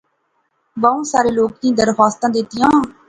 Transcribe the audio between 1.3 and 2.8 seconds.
لوکیں درخواستاں دیتیاں